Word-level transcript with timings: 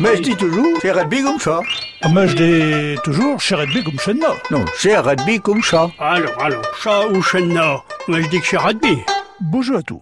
Mais 0.00 0.16
je 0.16 0.22
dis 0.22 0.36
toujours, 0.36 0.78
c'est 0.80 0.92
rugby 0.92 1.22
comme 1.22 1.40
ça. 1.40 1.60
Ah, 2.02 2.08
Mais 2.08 2.28
je 2.28 2.36
dis 2.36 3.00
toujours, 3.02 3.40
chez 3.40 3.56
Redby 3.56 3.82
comme 3.82 3.98
chez 3.98 4.14
nous. 4.14 4.20
Non, 4.52 4.64
c'est 4.76 4.96
rugby 4.96 5.40
comme 5.40 5.60
ça. 5.62 5.90
Alors, 5.98 6.40
alors, 6.40 6.62
chat 6.80 7.08
ou 7.08 7.20
chenna 7.20 7.82
Moi, 8.06 8.20
je 8.20 8.28
dis 8.28 8.40
que 8.40 8.46
c'est 8.46 8.56
rugby. 8.58 8.98
Bonjour 9.40 9.78
à 9.78 9.82
tous. 9.82 10.00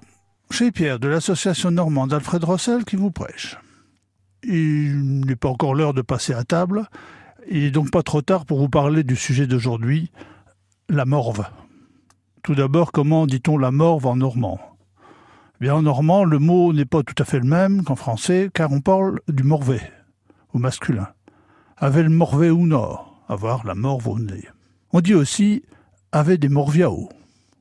C'est 0.50 0.70
Pierre 0.70 0.98
de 0.98 1.08
l'association 1.08 1.70
normande 1.70 2.12
Alfred 2.12 2.44
Rossel 2.44 2.84
qui 2.84 2.96
vous 2.96 3.10
prêche. 3.10 3.56
Il 4.44 5.24
n'est 5.26 5.34
pas 5.34 5.48
encore 5.48 5.74
l'heure 5.74 5.94
de 5.94 6.02
passer 6.02 6.34
à 6.34 6.44
table. 6.44 6.88
Il 7.48 7.64
est 7.64 7.70
donc 7.70 7.90
pas 7.90 8.02
trop 8.02 8.20
tard 8.20 8.44
pour 8.44 8.58
vous 8.58 8.68
parler 8.68 9.02
du 9.02 9.16
sujet 9.16 9.46
d'aujourd'hui, 9.46 10.10
la 10.90 11.06
morve. 11.06 11.46
Tout 12.42 12.54
d'abord, 12.54 12.92
comment 12.92 13.26
dit-on 13.26 13.56
la 13.56 13.70
morve 13.70 14.06
en 14.06 14.16
normand? 14.16 14.75
Eh 15.62 15.70
en 15.70 15.82
normand, 15.82 16.24
le 16.24 16.38
mot 16.38 16.72
n'est 16.72 16.84
pas 16.84 17.02
tout 17.02 17.20
à 17.22 17.24
fait 17.24 17.38
le 17.38 17.46
même 17.46 17.82
qu'en 17.82 17.96
français, 17.96 18.50
car 18.52 18.72
on 18.72 18.80
parle 18.80 19.20
du 19.28 19.42
morvet, 19.42 19.90
au 20.52 20.58
masculin. 20.58 21.08
Avait 21.78 22.02
le 22.02 22.10
morvet 22.10 22.50
ou 22.50 22.66
nord, 22.66 23.24
avoir 23.28 23.66
la 23.66 23.74
morve. 23.74 24.08
On 24.92 25.00
dit 25.00 25.14
aussi 25.14 25.62
avait 26.12 26.38
des 26.38 26.48
morviao, 26.48 27.08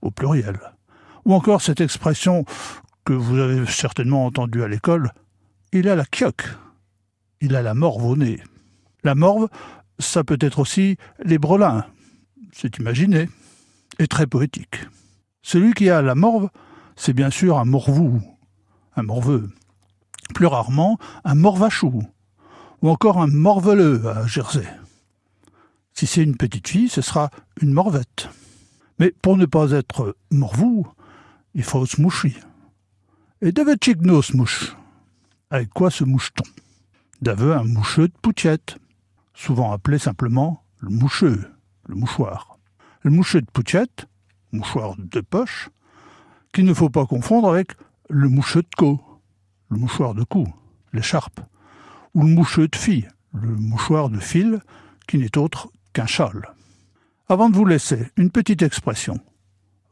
au 0.02 0.12
pluriel. 0.12 0.60
Ou 1.26 1.34
encore 1.34 1.62
cette 1.62 1.82
expression 1.82 2.46
que 3.06 3.14
vous 3.14 3.38
avez 3.38 3.66
certainement 3.66 4.26
entendue 4.26 4.64
à 4.64 4.68
l'école, 4.68 5.12
il 5.72 5.88
a 5.88 5.96
la 5.96 6.06
quioque, 6.06 6.48
il 7.42 7.56
a 7.56 7.62
la 7.62 7.74
morve 7.74 8.06
au 8.06 8.16
nez. 8.16 8.42
La 9.04 9.16
morve, 9.16 9.50
ça 10.00 10.24
peut 10.24 10.38
être 10.42 10.60
aussi 10.60 10.98
les 11.24 11.38
brelins, 11.38 11.86
c'est 12.52 12.78
imaginé, 12.78 13.30
et 14.00 14.08
très 14.08 14.28
poétique. 14.28 14.86
Celui 15.42 15.74
qui 15.74 15.90
a 15.90 16.02
la 16.02 16.16
morve, 16.16 16.50
c'est 16.96 17.14
bien 17.14 17.30
sûr 17.30 17.58
un 17.58 17.66
morvou, 17.66 18.22
un 18.96 19.04
morveux. 19.04 19.50
Plus 20.34 20.48
rarement, 20.48 20.98
un 21.24 21.36
morvachou, 21.36 22.04
ou 22.82 22.90
encore 22.90 23.22
un 23.22 23.28
morveleux 23.28 24.08
à 24.08 24.26
Jersey. 24.26 24.68
Si 25.94 26.08
c'est 26.08 26.24
une 26.24 26.36
petite 26.36 26.68
fille, 26.68 26.90
ce 26.90 27.02
sera 27.02 27.30
une 27.62 27.72
morvette. 27.72 28.30
Mais 29.00 29.14
pour 29.22 29.38
ne 29.38 29.46
pas 29.46 29.72
être 29.72 30.16
morvou, 30.32 30.88
il 31.54 31.64
faut 31.64 31.86
se 31.86 32.02
moucher. 32.02 32.36
Et 33.42 33.54
chigno 33.82 34.22
se 34.22 34.36
mouche. 34.36 34.76
Avec 35.50 35.70
quoi 35.70 35.92
se 35.92 36.04
mouche-t-on? 36.04 36.50
D'aveux 37.22 37.54
un 37.54 37.64
moucheux 37.64 38.08
de 38.08 38.14
poutiette, 38.22 38.78
souvent 39.34 39.72
appelé 39.72 40.00
simplement 40.00 40.64
le 40.80 40.90
moucheux, 40.90 41.52
le 41.88 41.96
mouchoir. 41.96 42.58
Le 43.02 43.12
moucheux 43.12 43.42
de 43.42 43.52
poutiette, 43.52 44.08
mouchoir 44.52 44.96
de 44.98 45.22
poche, 45.22 45.70
qu'il 46.56 46.64
ne 46.64 46.74
faut 46.74 46.90
pas 46.90 47.06
confondre 47.06 47.50
avec 47.50 47.74
le 48.10 48.30
moucheux 48.30 48.62
de 48.62 48.76
cou, 48.78 49.02
le 49.70 49.78
mouchoir 49.78 50.14
de 50.14 50.24
cou, 50.24 50.48
l'écharpe, 50.94 51.42
ou 52.14 52.22
le 52.24 52.30
moucheux 52.30 52.70
de 52.70 52.76
fille, 52.78 53.10
le 53.34 53.50
mouchoir 53.50 54.10
de 54.10 54.20
fil, 54.20 54.62
qui 55.06 55.18
n'est 55.18 55.38
autre 55.38 55.70
qu'un 55.92 56.06
châle. 56.06 56.54
Avant 57.28 57.50
de 57.50 57.58
vous 57.58 57.66
laisser, 57.66 58.10
une 58.16 58.32
petite 58.32 58.62
expression. 58.62 59.20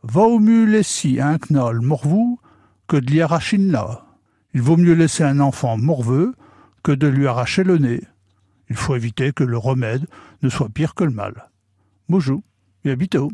Vaut 0.04 0.40
mieux 0.40 0.64
laisser 0.64 1.20
un 1.20 1.38
knoll 1.38 1.82
morvou 1.82 2.40
que 2.88 2.96
de 2.96 3.12
l'y 3.12 3.22
arracher. 3.22 3.58
Il 4.54 4.62
vaut 4.62 4.78
mieux 4.78 4.94
laisser 4.94 5.26
un 5.26 5.42
enfant 5.42 5.78
morveux 5.78 6.34
que 6.82 6.94
de 6.94 7.08
lui 7.08 7.28
arracher 7.28 7.66
le 7.66 7.78
nez. 7.78 8.02
Il 8.70 8.78
faut 8.78 8.96
éviter 8.96 9.34
que 9.34 9.44
le 9.44 9.58
remède 9.58 10.08
ne 10.42 10.48
soit 10.50 10.70
pire 10.70 10.96
que 10.96 11.04
le 11.04 11.12
mal. 11.12 11.50
Bonjour 12.08 12.42
et 12.86 12.92
à 12.92 12.96
bientôt. 12.96 13.34